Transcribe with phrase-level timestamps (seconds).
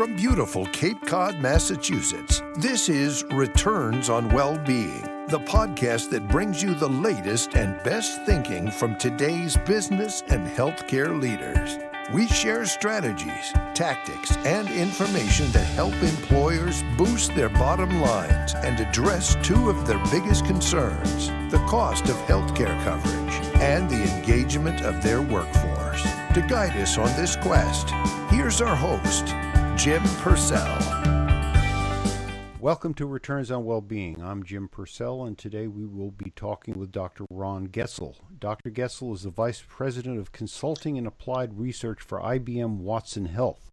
[0.00, 6.72] From beautiful Cape Cod, Massachusetts, this is Returns on Well-Being, the podcast that brings you
[6.72, 11.76] the latest and best thinking from today's business and healthcare leaders.
[12.14, 19.36] We share strategies, tactics, and information that help employers boost their bottom lines and address
[19.42, 25.20] two of their biggest concerns the cost of healthcare coverage and the engagement of their
[25.20, 26.02] workforce.
[26.32, 27.90] To guide us on this quest,
[28.30, 29.34] here's our host,
[29.82, 30.78] Jim Purcell.
[32.60, 34.22] Welcome to Returns on Wellbeing.
[34.22, 37.24] I'm Jim Purcell, and today we will be talking with Dr.
[37.30, 38.16] Ron Goetzel.
[38.38, 38.68] Dr.
[38.68, 43.72] Goetzel is the Vice President of Consulting and Applied Research for IBM Watson Health.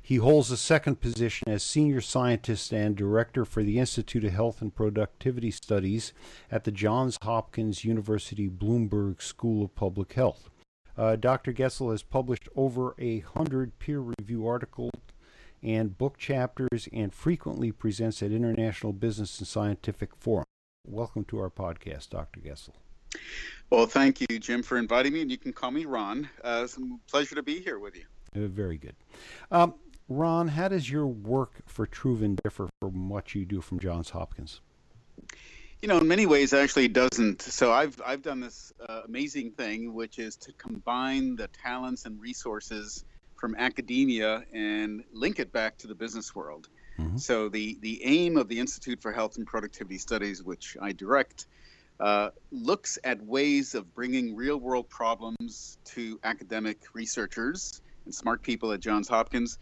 [0.00, 4.62] He holds a second position as Senior Scientist and Director for the Institute of Health
[4.62, 6.14] and Productivity Studies
[6.50, 10.48] at the Johns Hopkins University Bloomberg School of Public Health.
[10.96, 11.52] Uh, Dr.
[11.52, 14.92] Goetzel has published over a hundred peer review articles
[15.62, 20.46] and book chapters and frequently presents at international business and scientific forums.
[20.86, 22.40] Welcome to our podcast, Dr.
[22.40, 22.74] Goetzel.
[23.70, 26.28] Well, thank you, Jim, for inviting me, and you can call me Ron.
[26.42, 28.04] Uh, it's a pleasure to be here with you.
[28.34, 28.96] Uh, very good.
[29.50, 29.74] Um,
[30.08, 34.60] Ron, how does your work for Truven differ from what you do from Johns Hopkins?
[35.80, 37.42] You know, in many ways, actually doesn't.
[37.42, 42.20] So I've I've done this uh, amazing thing, which is to combine the talents and
[42.20, 43.04] resources
[43.42, 46.68] from academia and link it back to the business world.
[46.96, 47.16] Mm-hmm.
[47.16, 51.46] So the the aim of the Institute for Health and Productivity Studies, which I direct,
[51.98, 58.70] uh, looks at ways of bringing real world problems to academic researchers and smart people
[58.70, 59.58] at Johns Hopkins,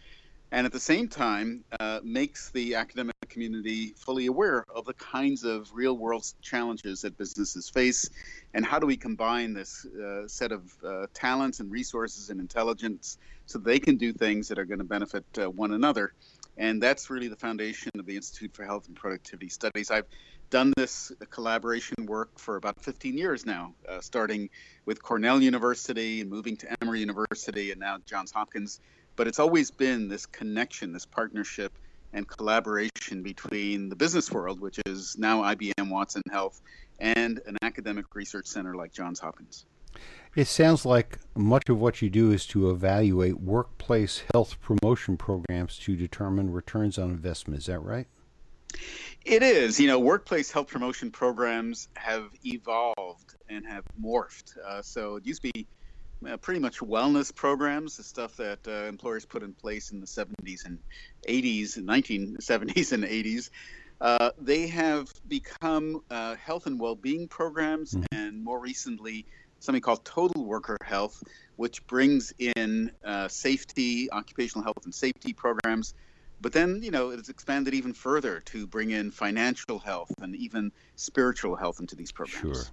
[0.51, 5.43] and at the same time uh, makes the academic community fully aware of the kinds
[5.43, 8.09] of real world challenges that businesses face
[8.53, 13.17] and how do we combine this uh, set of uh, talents and resources and intelligence
[13.45, 16.13] so they can do things that are going to benefit uh, one another?
[16.57, 19.89] And that's really the foundation of the institute for health and productivity studies.
[19.89, 20.05] I've
[20.49, 24.49] done this collaboration work for about 15 years now uh, starting
[24.85, 28.81] with cornell university and moving to emory university and now johns hopkins.
[29.15, 31.77] But it's always been this connection this partnership
[32.13, 36.61] and collaboration between the business world, which is now IBM Watson Health,
[36.99, 39.65] and an academic research center like Johns Hopkins.
[40.35, 45.77] It sounds like much of what you do is to evaluate workplace health promotion programs
[45.79, 47.59] to determine returns on investment.
[47.59, 48.07] Is that right?
[49.25, 49.79] It is.
[49.79, 54.57] You know, workplace health promotion programs have evolved and have morphed.
[54.57, 55.67] Uh, so it used to be
[56.29, 60.05] uh, pretty much wellness programs, the stuff that uh, employers put in place in the
[60.05, 60.79] 70s and
[61.27, 63.49] 80s, 1970s and 80s.
[63.99, 68.03] Uh, they have become uh, health and well-being programs, mm-hmm.
[68.11, 69.25] and more recently,
[69.59, 71.23] something called Total Worker Health,
[71.57, 75.93] which brings in uh, safety, occupational health and safety programs.
[76.41, 80.71] But then, you know, it's expanded even further to bring in financial health and even
[80.95, 82.57] spiritual health into these programs.
[82.57, 82.65] Sure.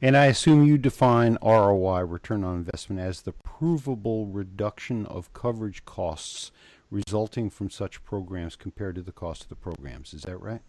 [0.00, 5.84] And I assume you define ROI, return on investment, as the provable reduction of coverage
[5.84, 6.50] costs
[6.90, 10.12] resulting from such programs compared to the cost of the programs.
[10.12, 10.60] Is that right?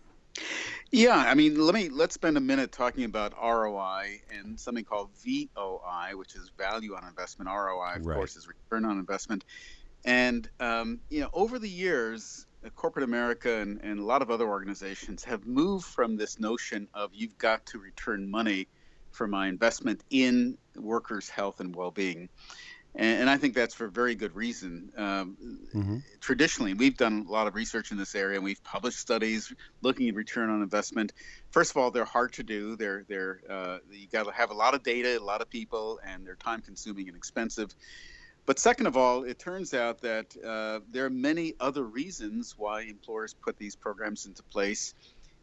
[0.92, 5.10] Yeah, I mean, let me let's spend a minute talking about ROI and something called
[5.24, 7.50] VOI, which is value on investment.
[7.50, 8.16] ROI, of right.
[8.16, 9.44] course, is return on investment.
[10.06, 14.32] And um, you know, over the years, uh, corporate America and, and a lot of
[14.32, 18.68] other organizations have moved from this notion of you've got to return money
[19.14, 22.30] for my investment in workers' health and well-being.
[22.96, 24.92] And, and I think that's for very good reason.
[24.98, 25.38] Um,
[25.74, 25.98] mm-hmm.
[26.20, 30.10] Traditionally, we've done a lot of research in this area, and we've published studies looking
[30.10, 31.14] at return on investment.
[31.52, 32.76] First of all, they're hard to do.
[32.76, 36.00] They're they're uh, you got to have a lot of data, a lot of people,
[36.06, 37.74] and they're time-consuming and expensive.
[38.46, 42.82] But second of all, it turns out that uh, there are many other reasons why
[42.82, 44.94] employers put these programs into place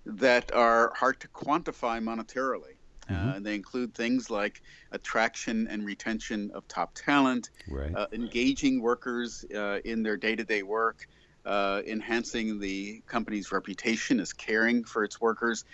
[0.04, 2.76] that are hard to quantify monetarily.
[3.09, 3.28] Mm-hmm.
[3.28, 4.62] Uh, they include things like
[4.93, 7.94] attraction and retention of top talent, right.
[7.94, 11.06] uh, engaging workers uh, in their day to day work,
[11.44, 15.64] uh, enhancing the company's reputation as caring for its workers.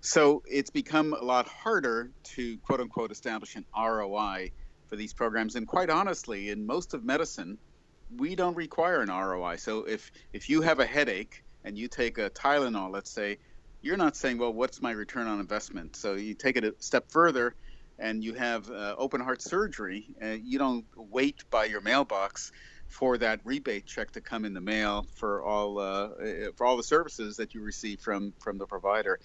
[0.00, 4.52] So it's become a lot harder to quote unquote establish an ROI
[4.88, 5.56] for these programs.
[5.56, 7.58] And quite honestly, in most of medicine,
[8.16, 9.56] we don't require an ROI.
[9.56, 13.38] So if, if you have a headache and you take a Tylenol, let's say,
[13.86, 15.94] you're not saying, well, what's my return on investment?
[15.94, 17.54] So you take it a step further
[17.98, 20.08] and you have uh, open heart surgery.
[20.22, 22.50] Uh, you don't wait by your mailbox
[22.88, 26.08] for that rebate check to come in the mail for all uh,
[26.56, 29.18] for all the services that you receive from from the provider.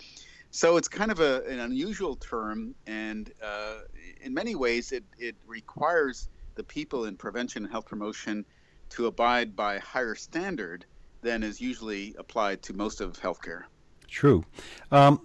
[0.51, 3.79] So it's kind of a, an unusual term, and uh,
[4.21, 8.45] in many ways, it, it requires the people in prevention and health promotion
[8.89, 10.85] to abide by a higher standard
[11.21, 13.63] than is usually applied to most of healthcare.
[14.11, 14.43] True.
[14.91, 15.21] Um,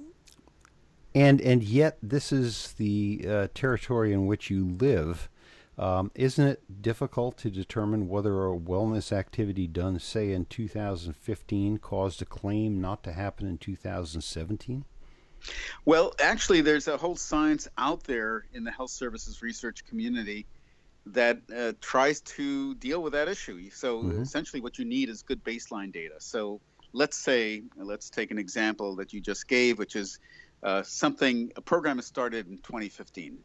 [1.12, 5.29] and and yet this is the uh, territory in which you live.
[5.77, 12.23] Um, isn't it difficult to determine whether a wellness activity done, say, in 2015 caused
[12.23, 14.87] a claim not to happen in 2017?
[15.85, 20.47] Well, actually, there's a whole science out there in the health services research community
[21.06, 23.69] that uh, tries to deal with that issue.
[23.71, 24.23] So mm-hmm.
[24.23, 26.15] essentially, what you need is good baseline data.
[26.19, 26.61] So
[26.97, 30.19] let's say, let's take an example that you just gave, which is
[30.63, 33.39] uh, something a program is started in 2015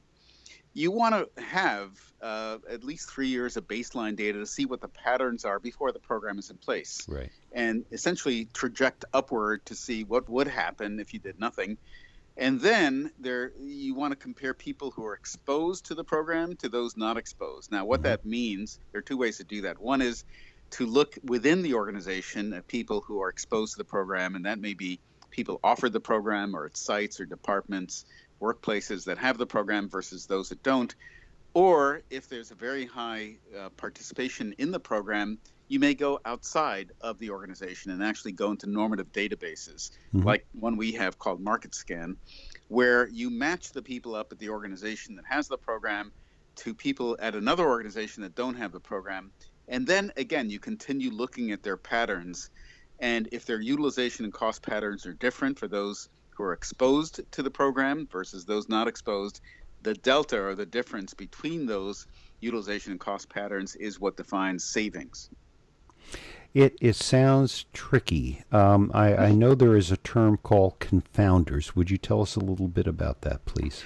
[0.74, 4.80] you want to have uh, at least three years of baseline data to see what
[4.80, 7.06] the patterns are before the program is in place.
[7.10, 7.30] Right.
[7.52, 11.78] And essentially traject upward to see what would happen if you did nothing.
[12.38, 16.70] And then there, you want to compare people who are exposed to the program to
[16.70, 17.72] those not exposed.
[17.72, 18.10] Now, what mm-hmm.
[18.10, 19.80] that means, there are two ways to do that.
[19.80, 20.24] One is
[20.72, 24.60] to look within the organization at people who are exposed to the program, and that
[24.60, 28.06] may be people offered the program or at sites or departments
[28.42, 30.96] workplaces that have the program versus those that don't.
[31.54, 35.38] Or if there's a very high uh, participation in the program,
[35.68, 40.24] you may go outside of the organization and actually go into normative databases, mm-hmm.
[40.24, 42.16] like one we have called MarketScan,
[42.68, 46.12] where you match the people up at the organization that has the program
[46.58, 49.32] to people at another organization that don't have the program.
[49.68, 52.50] And then again, you continue looking at their patterns.
[53.00, 57.44] And if their utilization and cost patterns are different for those who are exposed to
[57.44, 59.42] the program versus those not exposed,
[59.84, 62.08] the delta or the difference between those
[62.40, 65.30] utilization and cost patterns is what defines savings.
[66.54, 68.44] It, it sounds tricky.
[68.52, 71.76] Um, I, I know there is a term called confounders.
[71.76, 73.86] Would you tell us a little bit about that, please?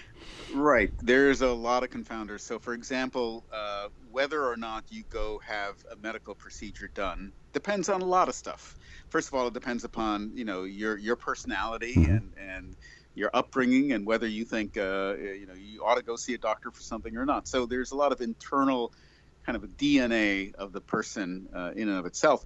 [0.55, 0.91] Right.
[1.01, 2.39] There's a lot of confounders.
[2.39, 7.89] So, for example, uh, whether or not you go have a medical procedure done depends
[7.89, 8.77] on a lot of stuff
[9.09, 12.11] first of all, it depends upon you know your your personality mm-hmm.
[12.11, 12.75] and and
[13.13, 16.37] your upbringing and whether you think uh, you know you ought to go see a
[16.37, 17.47] doctor for something or not.
[17.47, 18.91] So there's a lot of internal
[19.45, 22.43] kind of a DNA of the person uh, in and of itself.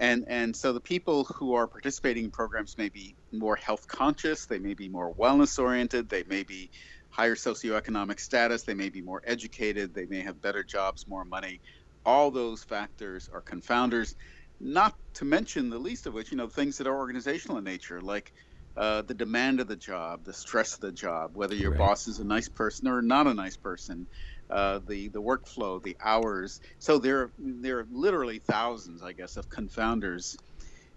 [0.00, 4.46] And, and so the people who are participating in programs may be more health conscious,
[4.46, 6.70] they may be more wellness oriented, they may be
[7.18, 11.60] higher socioeconomic status, they may be more educated, they may have better jobs, more money.
[12.04, 14.14] All those factors are confounders
[14.60, 18.00] not to mention the least of which, you know, things that are organizational in nature,
[18.00, 18.32] like
[18.76, 21.78] uh, the demand of the job, the stress of the job, whether your right.
[21.82, 24.06] boss is a nice person or not a nice person,
[24.50, 26.60] uh, the the workflow, the hours.
[26.78, 30.36] So there there are literally thousands, I guess, of confounders.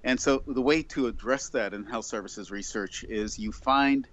[0.04, 4.08] And so the way to address that in health services research is you find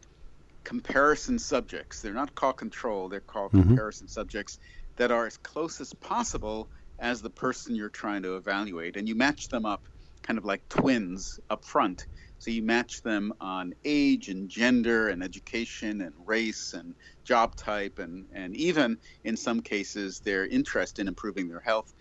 [0.68, 2.02] comparison subjects.
[2.02, 3.68] They're not called control; they're called mm-hmm.
[3.68, 4.58] comparison subjects
[4.96, 6.68] that are as close as possible
[6.98, 8.98] as the person you're trying to evaluate.
[8.98, 9.88] And you match them up
[10.20, 12.06] kind of like twins up front.
[12.38, 16.94] So you match them on age and gender and education and race and
[17.24, 21.94] job type and, and even in some cases their interest in improving their health.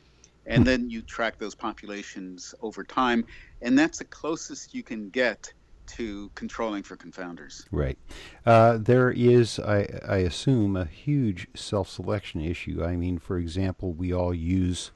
[0.45, 3.25] And then you track those populations over time.
[3.61, 5.53] And that's the closest you can get
[5.87, 7.65] to controlling for confounders.
[7.71, 7.97] Right.
[8.45, 12.83] Uh, there is, I, I assume, a huge self selection issue.
[12.83, 14.91] I mean, for example, we all use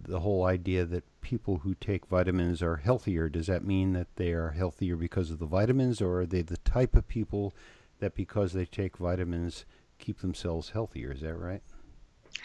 [0.00, 3.28] the whole idea that people who take vitamins are healthier.
[3.28, 6.56] Does that mean that they are healthier because of the vitamins, or are they the
[6.58, 7.52] type of people
[7.98, 9.64] that because they take vitamins
[9.98, 11.12] keep themselves healthier?
[11.12, 11.62] Is that right?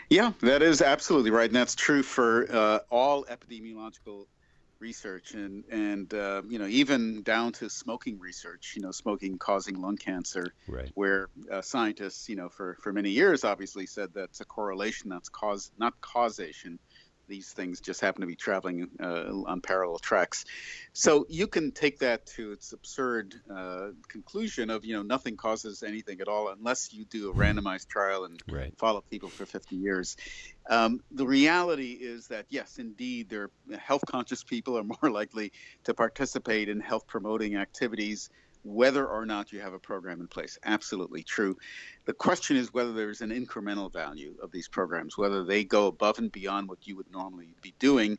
[0.10, 1.50] Yeah, that is absolutely right.
[1.50, 4.26] And that's true for uh, all epidemiological
[4.84, 9.80] research and and uh, you know even down to smoking research you know smoking causing
[9.80, 10.92] lung cancer right.
[10.94, 15.30] where uh, scientists you know for for many years obviously said that's a correlation that's
[15.30, 16.78] cause not causation
[17.28, 20.46] these things just happen to be traveling uh, on parallel tracks.
[20.94, 25.84] So you can take that to its absurd uh, conclusion of you know nothing causes
[25.84, 28.74] anything at all unless you do a randomized trial and right.
[28.78, 30.16] follow people for 50 years.
[30.70, 35.52] Um, the reality is that yes, indeed, there health conscious people are more likely
[35.86, 38.30] to participate in health promoting activities
[38.64, 40.58] whether or not you have a program in place.
[40.64, 41.58] Absolutely true.
[42.06, 46.18] The question is whether there's an incremental value of these programs, whether they go above
[46.18, 48.18] and beyond what you would normally be doing.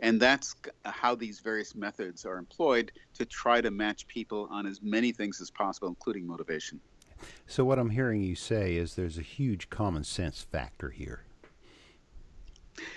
[0.00, 0.54] And that's
[0.84, 5.40] how these various methods are employed to try to match people on as many things
[5.40, 6.80] as possible, including motivation.
[7.46, 11.24] So, what I'm hearing you say is there's a huge common sense factor here.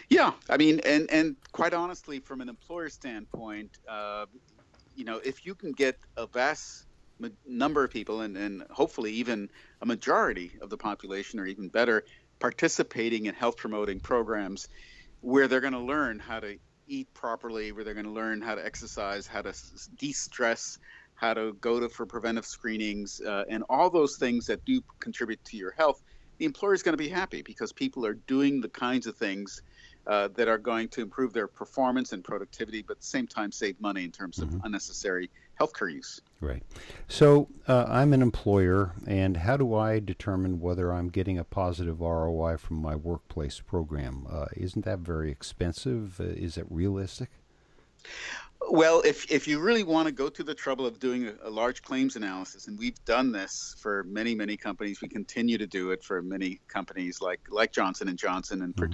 [0.09, 4.27] Yeah, I mean, and and quite honestly, from an employer standpoint, uh,
[4.95, 6.85] you know, if you can get a vast
[7.45, 9.49] number of people and, and hopefully even
[9.81, 12.03] a majority of the population or even better
[12.39, 14.67] participating in health promoting programs
[15.21, 16.57] where they're going to learn how to
[16.87, 19.53] eat properly, where they're going to learn how to exercise, how to
[19.97, 20.77] de-stress,
[21.15, 25.41] how to go to for preventive screenings, uh, and all those things that do contribute
[25.45, 26.01] to your health,
[26.39, 29.61] the employer is going to be happy because people are doing the kinds of things
[30.07, 33.51] uh, that are going to improve their performance and productivity, but at the same time
[33.51, 34.65] save money in terms of mm-hmm.
[34.65, 35.29] unnecessary
[35.59, 36.21] healthcare use.
[36.41, 36.63] Right.
[37.07, 42.01] So uh, I'm an employer, and how do I determine whether I'm getting a positive
[42.01, 44.27] ROI from my workplace program?
[44.29, 46.19] Uh, isn't that very expensive?
[46.19, 47.29] Uh, is it realistic?
[48.69, 51.49] Well, if if you really want to go to the trouble of doing a, a,
[51.49, 55.91] large claims analysis, and we've done this for many many companies, we continue to do
[55.91, 58.85] it for many companies like like Johnson and Johnson and mm-hmm.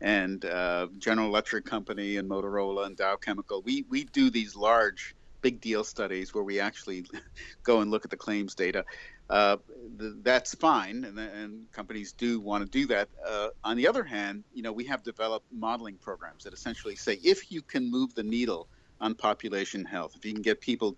[0.00, 3.62] And uh, General Electric Company and Motorola and Dow Chemical.
[3.62, 7.04] We we do these large big deal studies where we actually
[7.62, 8.84] go and look at the claims data.
[9.28, 9.56] Uh,
[9.98, 13.08] th- that's fine, and, and, companies do want to do that.
[13.24, 17.14] Uh, on the other hand, you know, we have developed modeling programs that essentially say
[17.22, 18.66] if you can move the needle
[19.00, 20.96] on population health, if you can get people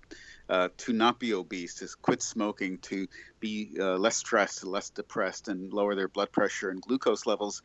[0.48, 3.06] uh, to not be obese, to quit smoking, to
[3.38, 7.62] be uh, less stressed, less depressed, and lower their blood pressure and glucose levels,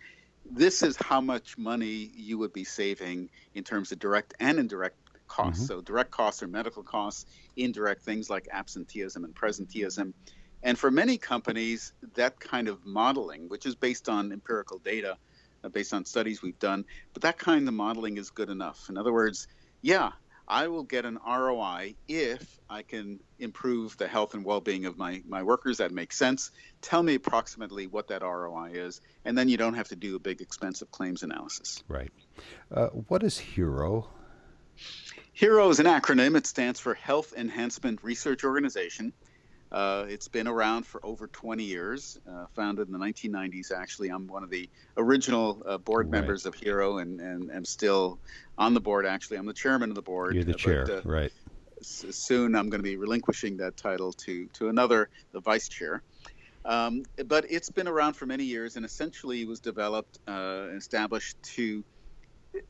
[0.52, 4.98] this is how much money you would be saving in terms of direct and indirect
[5.28, 5.64] costs.
[5.64, 5.68] Mm-hmm.
[5.68, 7.26] So direct costs are medical costs,
[7.56, 10.14] indirect things like absenteeism and presenteeism.
[10.64, 15.18] And for many companies, that kind of modeling, which is based on empirical data,
[15.64, 18.90] uh, based on studies we've done, but that kind of modeling is good enough.
[18.90, 19.48] In other words,
[19.82, 20.12] yeah,
[20.48, 25.22] I will get an ROI if I can improve the health and well-being of my,
[25.28, 25.78] my workers.
[25.78, 26.52] That makes sense.
[26.82, 30.20] Tell me approximately what that ROI is, and then you don't have to do a
[30.20, 31.84] big expensive claims analysis.
[31.88, 32.12] Right.
[32.72, 34.10] Uh, what is HERO?
[35.34, 36.38] HERO is an acronym.
[36.38, 39.14] It stands for Health Enhancement Research Organization.
[39.72, 43.72] Uh, it's been around for over 20 years, uh, founded in the 1990s.
[43.72, 46.20] Actually, I'm one of the original uh, board right.
[46.20, 48.20] members of HERO and, and am still
[48.58, 49.06] on the board.
[49.06, 50.36] Actually, I'm the chairman of the board.
[50.36, 51.32] You're the uh, chair, but, uh, right.
[51.82, 56.02] Soon I'm going to be relinquishing that title to, to another, the vice chair.
[56.66, 61.42] Um, but it's been around for many years and essentially was developed and uh, established
[61.56, 61.84] to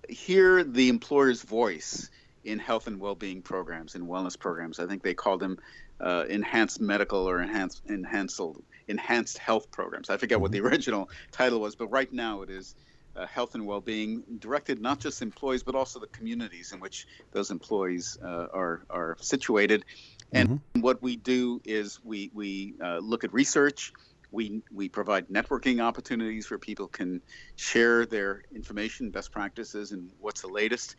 [0.10, 2.10] hear the employer's voice
[2.48, 4.80] in health and well-being programs and wellness programs.
[4.80, 5.60] I think they call them
[6.00, 8.40] uh, enhanced medical or enhanced enhanced
[8.88, 10.10] enhanced health programs.
[10.10, 10.68] I forget what the mm-hmm.
[10.68, 12.76] original title was, but right now it is
[13.16, 17.52] uh, health and well-being directed not just employees but also the communities in which those
[17.52, 19.84] employees uh, are are situated.
[20.32, 20.82] And mm-hmm.
[20.82, 23.94] what we do is we we uh, look at research.
[24.32, 27.22] We, we provide networking opportunities where people can
[27.56, 30.96] share their information, best practices, and what's the latest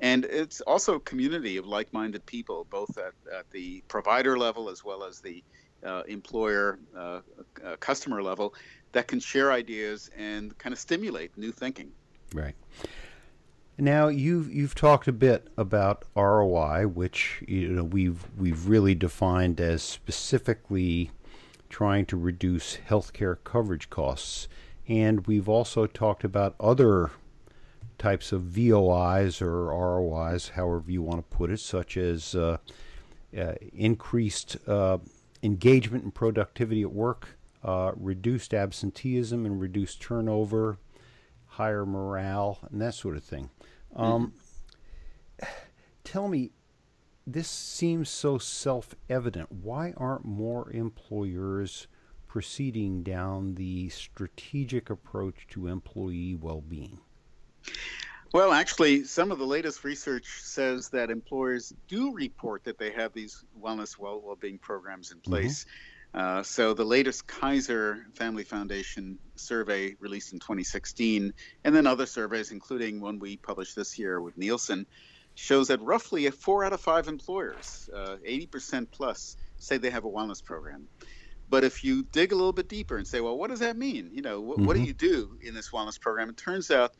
[0.00, 4.84] and it's also a community of like-minded people, both at, at the provider level as
[4.84, 5.42] well as the
[5.84, 7.20] uh, employer uh,
[7.64, 8.54] uh, customer level,
[8.92, 11.90] that can share ideas and kind of stimulate new thinking.
[12.32, 12.54] Right.
[13.76, 19.60] Now you've you've talked a bit about ROI, which you know we've we've really defined
[19.60, 21.12] as specifically
[21.68, 24.48] trying to reduce healthcare coverage costs,
[24.86, 27.10] and we've also talked about other
[27.98, 32.58] types of VOIs or ROIs, however you want to put it, such as uh,
[33.36, 34.98] uh, increased uh,
[35.42, 40.78] engagement and productivity at work, uh, reduced absenteeism and reduced turnover,
[41.46, 43.50] higher morale, and that sort of thing.
[43.96, 44.32] Um,
[45.40, 45.46] mm-hmm.
[46.04, 46.52] Tell me,
[47.32, 49.52] this seems so self evident.
[49.52, 51.86] Why aren't more employers
[52.26, 57.00] proceeding down the strategic approach to employee well being?
[58.32, 63.12] Well, actually, some of the latest research says that employers do report that they have
[63.12, 65.64] these wellness well well-being programs in place.
[65.64, 66.20] Mm-hmm.
[66.20, 72.50] Uh, so the latest Kaiser Family Foundation survey released in 2016, and then other surveys,
[72.50, 74.86] including one we published this year with Nielsen,
[75.38, 80.10] shows that roughly four out of five employers, uh, 80% plus, say they have a
[80.10, 80.88] wellness program.
[81.48, 84.10] But if you dig a little bit deeper and say, well, what does that mean?
[84.12, 84.66] You know, wh- mm-hmm.
[84.66, 84.88] what do mm-hmm.
[84.88, 86.28] you do in this wellness program?
[86.28, 86.92] It turns out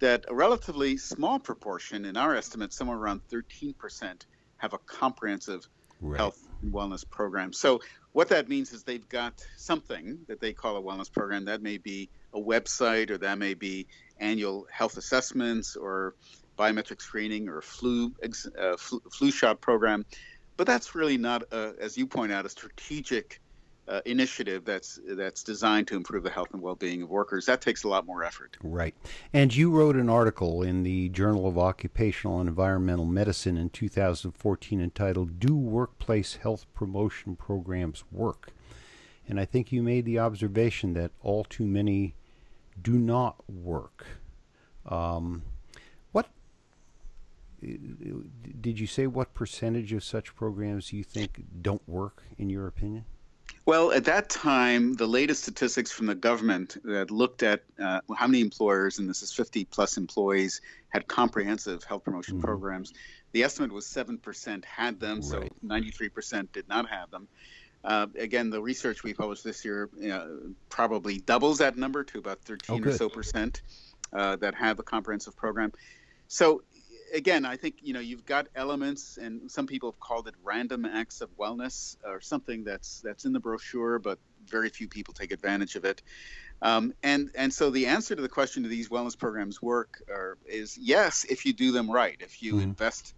[0.00, 4.26] that a relatively small proportion, in our estimate, somewhere around 13%,
[4.58, 5.66] have a comprehensive
[6.02, 6.18] right.
[6.18, 7.54] health and wellness program.
[7.54, 7.80] So,
[8.12, 11.46] what that means is they've got something that they call a wellness program.
[11.46, 13.86] That may be a website, or that may be
[14.18, 16.14] annual health assessments, or
[16.58, 18.12] biometric screening, or flu,
[18.58, 20.04] uh, flu, flu shot program.
[20.56, 23.40] But that's really not, a, as you point out, a strategic
[23.88, 27.46] uh, initiative that's that's designed to improve the health and well-being of workers.
[27.46, 28.58] That takes a lot more effort.
[28.62, 28.94] Right.
[29.32, 34.80] And you wrote an article in the Journal of Occupational and Environmental Medicine in 2014
[34.80, 38.52] entitled "Do Workplace Health Promotion Programs Work?"
[39.26, 42.14] And I think you made the observation that all too many
[42.80, 44.06] do not work.
[44.86, 45.42] Um,
[47.60, 53.04] did you say what percentage of such programs you think don't work, in your opinion?
[53.66, 58.26] Well, at that time, the latest statistics from the government that looked at uh, how
[58.26, 62.46] many employers, and this is 50 plus employees, had comprehensive health promotion mm-hmm.
[62.46, 62.94] programs.
[63.32, 67.28] The estimate was 7% had them, so 93% did not have them.
[67.84, 70.26] Uh, again, the research we published this year uh,
[70.68, 73.62] probably doubles that number to about 13 oh, or so percent
[74.12, 75.72] uh, that have a comprehensive program.
[76.26, 76.62] So
[77.14, 80.84] again, I think you know you've got elements, and some people have called it random
[80.84, 85.32] acts of wellness, or something that's that's in the brochure, but very few people take
[85.32, 86.02] advantage of it.
[86.62, 90.38] Um, and and so the answer to the question, do these wellness programs work, or,
[90.46, 92.62] is yes, if you do them right, if you mm-hmm.
[92.62, 93.14] invest.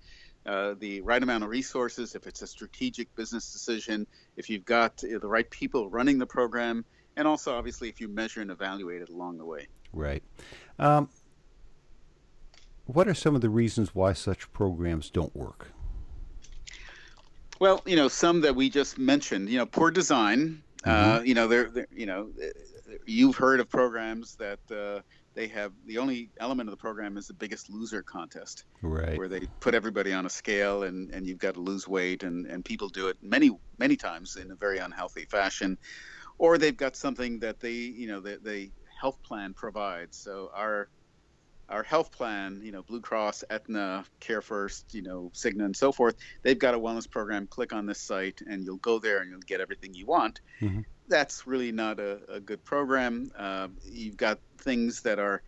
[0.47, 4.07] Uh, the right amount of resources, if it's a strategic business decision,
[4.39, 6.83] if you've got the right people running the program,
[7.15, 9.67] and also obviously if you measure and evaluate it along the way.
[9.93, 10.23] Right.
[10.79, 11.11] Um,
[12.95, 15.69] what are some of the reasons why such programs don't work?
[17.59, 19.49] Well, you know, some that we just mentioned.
[19.49, 20.63] You know, poor design.
[20.85, 21.19] Uh, mm-hmm.
[21.19, 22.31] Uh, you know, they're, they're, you know,
[23.05, 25.01] you've heard of programs that uh,
[25.35, 29.17] they have the only element of the program is the biggest loser contest, right?
[29.17, 32.47] Where they put everybody on a scale and and you've got to lose weight and
[32.47, 35.79] and people do it many many times in a very unhealthy fashion,
[36.39, 40.17] or they've got something that they you know that they health plan provides.
[40.17, 40.89] So our
[41.71, 45.93] our health plan, you know, Blue Cross, Aetna, Care First, you know, Cigna, and so
[45.93, 47.47] forth, they've got a wellness program.
[47.47, 50.41] Click on this site, and you'll go there and you'll get everything you want.
[50.61, 50.81] Mm-hmm.
[51.09, 53.31] That's really not a, a good program.
[53.37, 55.43] Uh, you've got things that are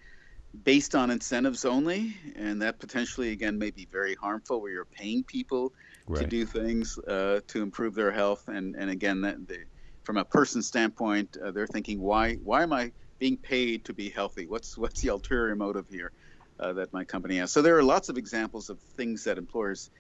[0.65, 5.25] based on incentives only, and that potentially, again, may be very harmful where you're paying
[5.25, 5.73] people
[6.07, 6.21] right.
[6.21, 8.49] to do things uh, to improve their health.
[8.49, 9.65] And, and again, that they,
[10.05, 14.09] from a person standpoint, uh, they're thinking, why, why am I being paid to be
[14.11, 14.47] healthy?
[14.49, 16.11] What's what's the ulterior motive here
[16.59, 17.53] uh, that my company has?
[17.53, 19.91] So there are lots of examples of things that employers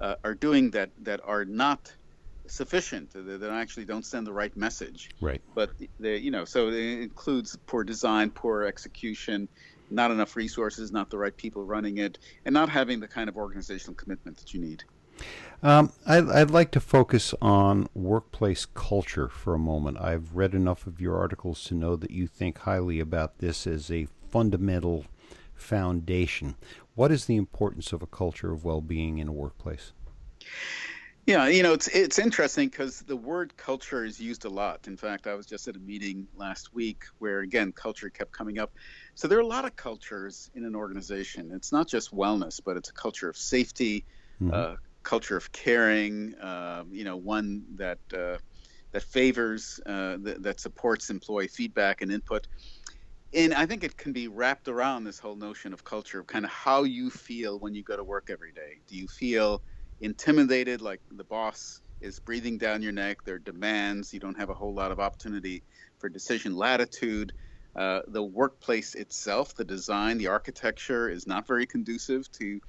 [0.00, 1.92] uh, are doing that that are not
[2.46, 7.02] sufficient that actually don't send the right message right but they you know so it
[7.08, 9.46] includes poor design poor execution
[9.90, 13.36] not enough resources not the right people running it and not having the kind of
[13.36, 14.82] organizational commitment that you need
[15.62, 19.98] um, I'd, I'd, like to focus on workplace culture for a moment.
[20.00, 23.90] I've read enough of your articles to know that you think highly about this as
[23.90, 25.04] a fundamental
[25.54, 26.56] foundation.
[26.94, 29.92] What is the importance of a culture of well being in a workplace?
[31.26, 34.88] Yeah, you know, it's it's interesting because the word culture is used a lot.
[34.88, 38.58] In fact, I was just at a meeting last week where again culture kept coming
[38.58, 38.72] up.
[39.14, 41.52] So there are a lot of cultures in an organization.
[41.52, 44.06] It's not just wellness, but it's a culture of safety,
[44.42, 44.52] mm-hmm.
[44.52, 48.38] uh, culture of caring, uh, you know, one that uh,
[48.92, 52.46] that favors, uh, th- that supports employee feedback and input.
[53.32, 56.44] And I think it can be wrapped around this whole notion of culture, of kind
[56.44, 58.80] of how you feel when you go to work every day.
[58.88, 59.62] Do you feel
[60.00, 63.18] intimidated, like the boss is breathing down your neck?
[63.24, 64.12] There are demands.
[64.12, 65.62] You don't have a whole lot of opportunity
[65.98, 67.32] for decision latitude.
[67.76, 72.60] Uh, the workplace itself, the design, the architecture is not very conducive to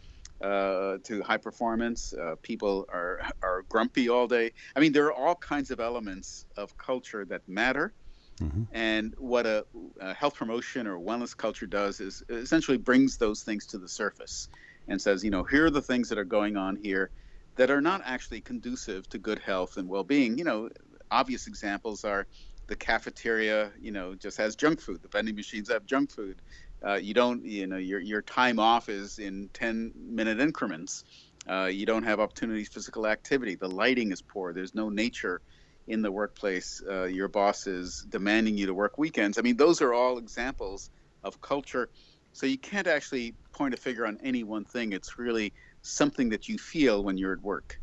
[0.41, 2.13] uh, to high performance.
[2.13, 4.51] Uh, people are are grumpy all day.
[4.75, 7.93] I mean, there are all kinds of elements of culture that matter.
[8.39, 8.63] Mm-hmm.
[8.71, 9.65] And what a,
[9.99, 14.49] a, health promotion or wellness culture does is essentially brings those things to the surface
[14.88, 17.12] and says, you know, here are the things that are going on here
[17.58, 20.39] that are not actually conducive to good health and well-being.
[20.39, 20.69] You know,
[21.12, 22.25] obvious examples are
[22.67, 25.01] the cafeteria, you know, just has junk food.
[25.01, 26.41] The vending machines have junk food.
[26.86, 31.04] Uh, you don't, you know, your your time off is in 10 minute increments.
[31.50, 33.56] Uh, you don't have opportunities physical activity.
[33.56, 34.54] The lighting is poor.
[34.54, 35.41] There's no nature
[35.88, 36.82] in the workplace.
[36.88, 39.38] Uh, your boss is demanding you to work weekends.
[39.38, 40.89] I mean, those are all examples
[41.24, 41.89] of culture.
[42.34, 44.94] So you can't actually point a finger on any one thing.
[44.94, 47.80] It's really something that you feel when you're at work.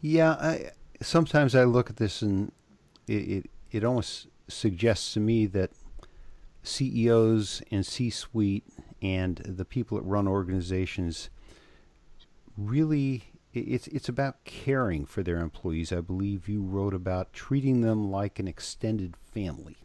[0.00, 0.70] Yeah, I,
[1.02, 2.52] sometimes I look at this and
[3.08, 5.70] it, it, it almost suggests to me that
[6.66, 8.64] CEOs and C suite
[9.00, 11.30] and the people that run organizations
[12.56, 15.92] really it's it's about caring for their employees.
[15.92, 19.78] I believe you wrote about treating them like an extended family.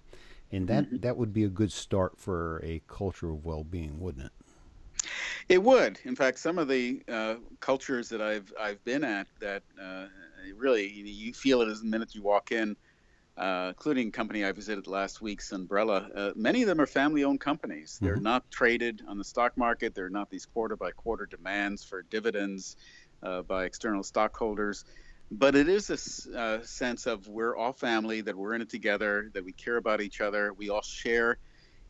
[0.54, 0.98] And that, mm-hmm.
[0.98, 4.32] that would be a good start for a culture of well-being, wouldn't it?
[5.48, 5.98] It would.
[6.04, 10.06] In fact, some of the uh, cultures that I've I've been at that uh,
[10.56, 12.76] really you feel it as the minute you walk in
[13.38, 16.10] uh, including a company I visited last week, Sunbrella.
[16.15, 17.98] Uh, many of them are family-owned companies.
[18.02, 18.24] They're mm-hmm.
[18.24, 19.96] not traded on the stock market.
[19.96, 22.76] They're not these quarter-by-quarter demands for dividends
[23.24, 24.86] uh, by external stockholders.
[25.32, 29.32] But it is a uh, sense of we're all family, that we're in it together,
[29.34, 30.52] that we care about each other.
[30.52, 31.38] We all share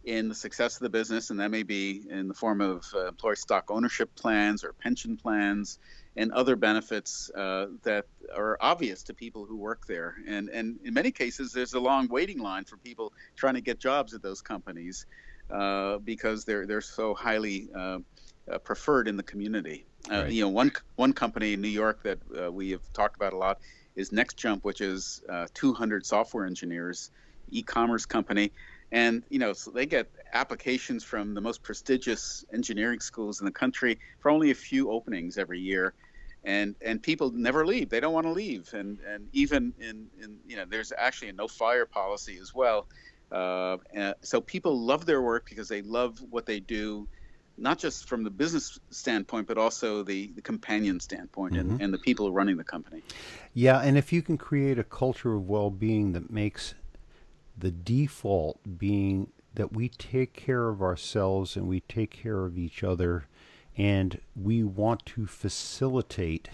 [0.03, 3.07] in the success of the business, and that may be in the form of uh,
[3.07, 5.79] employee stock ownership plans or pension plans
[6.17, 10.15] and other benefits uh, that are obvious to people who work there.
[10.27, 13.79] And, and in many cases, there's a long waiting line for people trying to get
[13.79, 15.05] jobs at those companies
[15.49, 17.99] uh, because they're, they're so highly uh,
[18.51, 19.85] uh, preferred in the community.
[20.11, 20.31] Uh, right.
[20.31, 23.59] You know, one, one company in New York that we have talked about a lot
[23.95, 25.21] is NextJump, which is
[25.53, 27.11] 200 software engineers,
[27.51, 28.51] e-commerce company
[28.91, 33.51] and you know so they get applications from the most prestigious engineering schools in the
[33.51, 35.93] country for only a few openings every year.
[36.43, 37.89] And and people never leave.
[37.89, 38.73] They don't want to leave.
[38.73, 42.87] And and even in in you know there's actually a no fire policy as well.
[43.31, 43.77] Uh,
[44.21, 47.07] so people love their work because they love what they do
[47.57, 51.71] not just from the business standpoint but also the, the companion standpoint mm-hmm.
[51.71, 53.01] and, and the people running the company.
[53.53, 56.73] Yeah and if you can create a culture of well-being that makes
[57.57, 62.83] the default being that we take care of ourselves and we take care of each
[62.83, 63.27] other,
[63.77, 66.49] and we want to facilitate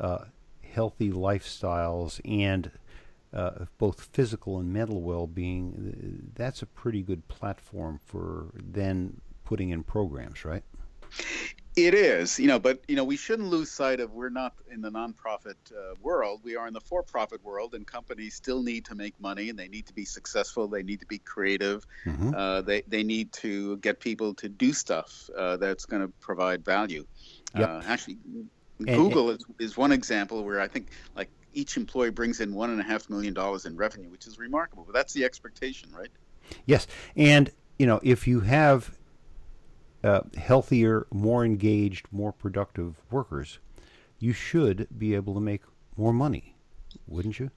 [0.00, 0.24] uh,
[0.62, 2.70] healthy lifestyles and
[3.32, 6.30] uh, both physical and mental well being.
[6.34, 10.64] That's a pretty good platform for then putting in programs, right?
[11.76, 14.80] It is, you know, but you know, we shouldn't lose sight of we're not in
[14.80, 16.40] the nonprofit uh, world.
[16.42, 19.68] We are in the for-profit world, and companies still need to make money, and they
[19.68, 20.68] need to be successful.
[20.68, 21.86] They need to be creative.
[22.06, 22.34] Mm-hmm.
[22.34, 26.64] Uh, they they need to get people to do stuff uh, that's going to provide
[26.64, 27.04] value.
[27.54, 27.68] Yep.
[27.68, 28.16] Uh, actually,
[28.78, 32.54] and, Google and, is, is one example where I think like each employee brings in
[32.54, 34.84] one and a half million dollars in revenue, which is remarkable.
[34.84, 36.10] But that's the expectation, right?
[36.64, 36.86] Yes,
[37.16, 38.96] and you know, if you have
[40.06, 43.58] uh, healthier, more engaged, more productive workers,
[44.18, 45.62] you should be able to make
[45.96, 46.54] more money,
[47.08, 47.50] wouldn't you?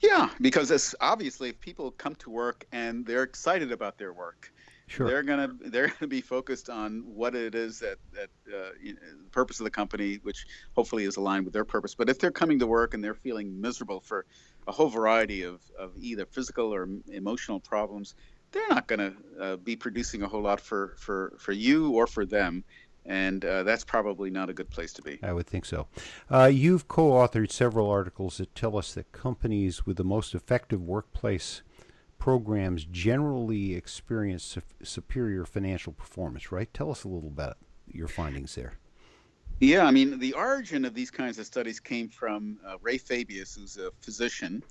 [0.00, 4.52] Yeah, because it's obviously if people come to work and they're excited about their work,
[4.86, 5.08] sure.
[5.08, 9.00] they're gonna they're gonna be focused on what it is that that uh, you know,
[9.24, 11.96] the purpose of the company, which hopefully is aligned with their purpose.
[11.96, 14.24] But if they're coming to work and they're feeling miserable for
[14.68, 18.14] a whole variety of, of either physical or emotional problems,
[18.52, 22.06] they're not going to uh, be producing a whole lot for, for, for you or
[22.06, 22.64] for them.
[23.04, 25.18] And uh, that's probably not a good place to be.
[25.22, 25.88] I would think so.
[26.30, 30.80] Uh, you've co authored several articles that tell us that companies with the most effective
[30.80, 31.62] workplace
[32.18, 36.72] programs generally experience su- superior financial performance, right?
[36.72, 37.56] Tell us a little about
[37.88, 38.78] your findings there.
[39.58, 43.56] Yeah, I mean, the origin of these kinds of studies came from uh, Ray Fabius,
[43.56, 44.62] who's a physician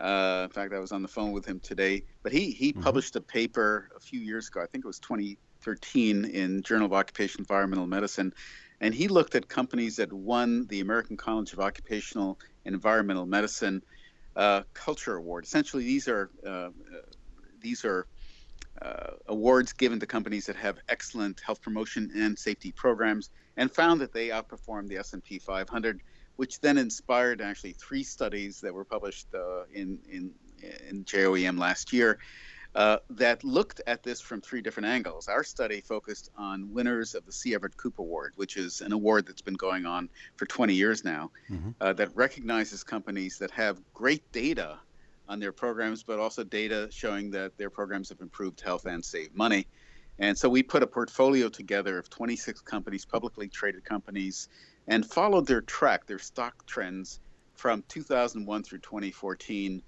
[0.00, 2.02] uh, in fact, I was on the phone with him today.
[2.22, 2.82] But he he mm-hmm.
[2.82, 4.62] published a paper a few years ago.
[4.62, 8.32] I think it was 2013 in Journal of Occupational Environmental Medicine,
[8.80, 13.82] and he looked at companies that won the American College of Occupational and Environmental Medicine
[14.36, 15.44] uh, Culture Award.
[15.44, 16.70] Essentially, these are uh, uh
[17.60, 18.06] these are
[18.80, 24.00] uh, awards given to companies that have excellent health promotion and safety programs, and found
[24.00, 26.00] that they outperformed the S&P 500
[26.40, 30.30] which then inspired actually three studies that were published uh, in, in,
[30.88, 32.18] in JOEM last year
[32.74, 35.28] uh, that looked at this from three different angles.
[35.28, 37.54] Our study focused on winners of the C.
[37.54, 41.30] Everett Koop Award, which is an award that's been going on for 20 years now,
[41.50, 41.72] mm-hmm.
[41.78, 44.78] uh, that recognizes companies that have great data
[45.28, 49.36] on their programs, but also data showing that their programs have improved health and saved
[49.36, 49.66] money.
[50.18, 54.48] And so we put a portfolio together of 26 companies, publicly traded companies,
[54.90, 57.20] and followed their track, their stock trends
[57.54, 59.82] from 2001 through 2014,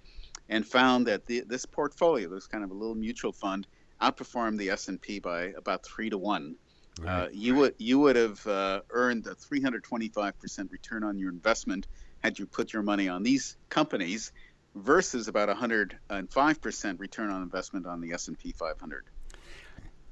[0.48, 3.66] and found that the, this portfolio, this kind of a little mutual fund,
[4.00, 6.54] outperformed the S&P by about three to one.
[7.00, 7.24] Right.
[7.24, 11.88] Uh, you would you would have uh, earned a 325% return on your investment
[12.22, 14.30] had you put your money on these companies,
[14.74, 19.04] versus about 105% return on investment on the S&P 500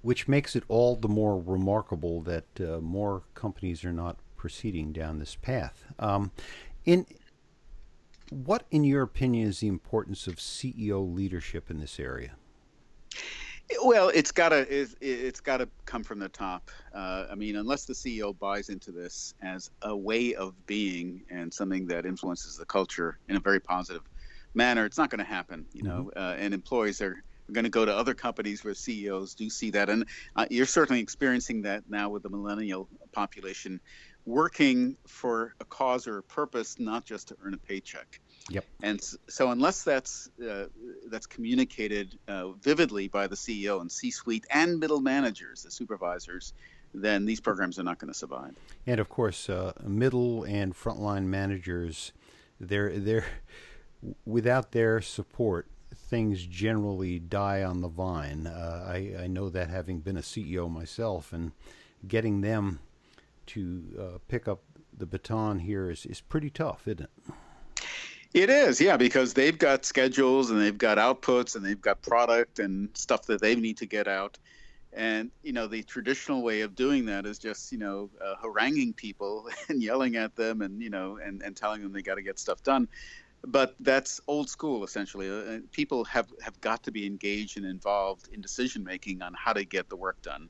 [0.03, 5.19] which makes it all the more remarkable that uh, more companies are not proceeding down
[5.19, 5.85] this path.
[5.99, 6.31] Um,
[6.87, 7.05] in
[8.31, 12.33] what, in your opinion, is the importance of CEO leadership in this area?
[13.85, 14.67] Well, it's gotta
[15.03, 16.71] it's gotta come from the top.
[16.95, 21.53] Uh, I mean, unless the CEO buys into this as a way of being and
[21.53, 24.09] something that influences the culture in a very positive
[24.55, 25.67] manner, it's not going to happen.
[25.75, 26.19] You know, mm-hmm.
[26.19, 27.23] uh, and employees are
[27.53, 31.03] going to go to other companies where CEOs do see that, and uh, you're certainly
[31.03, 33.81] experiencing that now with the millennial population
[34.27, 38.21] working for a cause or a purpose, not just to earn a paycheck.
[38.51, 38.65] Yep.
[38.83, 40.67] And so, unless that's uh,
[41.07, 46.53] that's communicated uh, vividly by the CEO and C-suite and middle managers, the supervisors,
[46.93, 48.55] then these programs are not going to survive.
[48.87, 52.13] And of course, uh, middle and frontline managers,
[52.59, 53.27] they're they're
[54.25, 58.47] without their support, things generally die on the vine.
[58.47, 61.53] Uh, I, I know that having been a CEO myself, and
[62.07, 62.81] getting them
[63.51, 64.63] to uh, pick up
[64.97, 67.11] the baton here is, is pretty tough, isn't it?
[68.33, 72.61] It is, yeah, because they've got schedules and they've got outputs and they've got product
[72.61, 74.39] and stuff that they need to get out.
[74.93, 78.93] And you know, the traditional way of doing that is just you know uh, haranguing
[78.93, 82.23] people and yelling at them and you know and, and telling them they got to
[82.23, 82.89] get stuff done.
[83.45, 85.29] But that's old school essentially.
[85.29, 89.53] Uh, people have have got to be engaged and involved in decision making on how
[89.53, 90.49] to get the work done.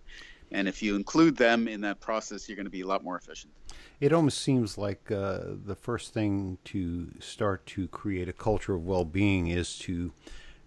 [0.53, 3.17] And if you include them in that process, you're going to be a lot more
[3.17, 3.53] efficient.
[4.01, 8.85] It almost seems like uh, the first thing to start to create a culture of
[8.85, 10.13] well being is to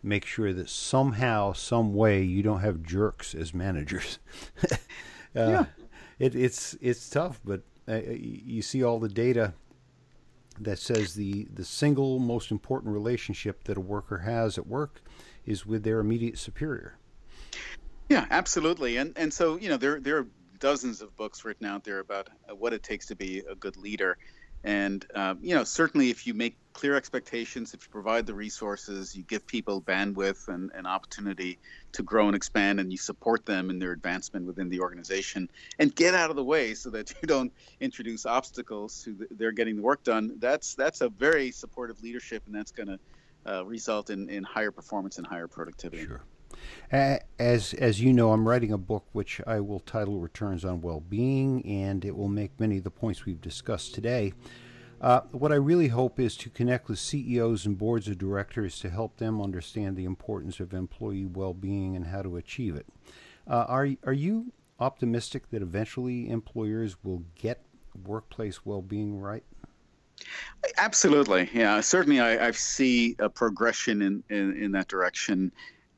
[0.02, 4.20] make sure that somehow, some way, you don't have jerks as managers.
[4.72, 4.78] uh,
[5.36, 5.66] yeah.
[6.20, 9.54] It, it's, it's tough, but uh, you see all the data
[10.60, 15.02] that says the, the single most important relationship that a worker has at work
[15.46, 16.98] is with their immediate superior.
[18.10, 18.98] Yeah, absolutely.
[18.98, 20.28] And and so you know there there are
[20.60, 23.78] dozens of books written out there about uh, what it takes to be a good
[23.78, 24.18] leader.
[24.66, 29.16] And um, you know certainly if you make clear expectations, if you provide the resources,
[29.16, 31.60] you give people bandwidth and an opportunity
[31.94, 35.96] to grow and expand, and you support them in their advancement within the organization, and
[35.96, 39.76] get out of the way so that you don't introduce obstacles to the, they're getting
[39.76, 40.36] the work done.
[40.40, 43.00] That's that's a very supportive leadership, and that's going to
[43.46, 46.06] uh, result in, in higher performance and higher productivity.
[46.06, 46.24] Sure.
[46.92, 51.66] As as you know, I'm writing a book which I will title "Returns on Well-Being,"
[51.66, 54.34] and it will make many of the points we've discussed today.
[55.02, 58.90] Uh, what I really hope is to connect with CEOs and boards of directors to
[58.90, 62.86] help them understand the importance of employee well-being and how to achieve it.
[63.46, 67.66] Uh, are are you optimistic that eventually employers will get
[68.06, 69.44] workplace well-being right?
[70.78, 71.82] Absolutely, yeah.
[71.82, 75.52] Certainly, I, I see a progression in, in, in that direction.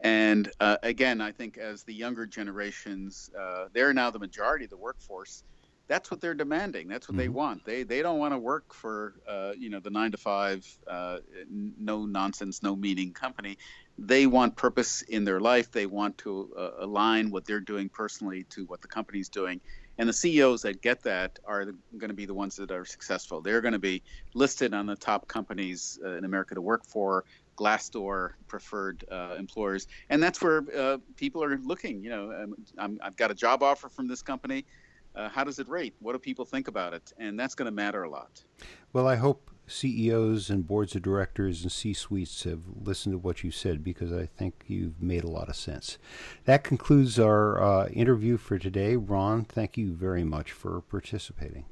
[0.05, 4.69] And uh, again, I think as the younger generations, uh, they're now the majority of
[4.69, 5.43] the workforce.
[5.87, 6.87] That's what they're demanding.
[6.87, 7.21] That's what mm-hmm.
[7.21, 7.65] they want.
[7.65, 11.17] They they don't want to work for uh, you know the nine to five, uh,
[11.49, 13.57] no nonsense, no meaning company.
[13.97, 15.71] They want purpose in their life.
[15.71, 19.59] They want to uh, align what they're doing personally to what the company's doing.
[19.97, 21.65] And the CEOs that get that are
[21.97, 23.41] going to be the ones that are successful.
[23.41, 27.23] They're going to be listed on the top companies uh, in America to work for.
[27.57, 32.03] Glassdoor preferred uh, employers, and that's where uh, people are looking.
[32.03, 34.65] You know, um, i have got a job offer from this company.
[35.15, 35.93] Uh, how does it rate?
[35.99, 37.13] What do people think about it?
[37.17, 38.43] And that's going to matter a lot.
[38.91, 43.43] Well, I hope CEOs and boards of directors and C suites have listened to what
[43.43, 45.97] you said because I think you've made a lot of sense.
[46.45, 48.95] That concludes our uh, interview for today.
[48.95, 51.65] Ron, thank you very much for participating.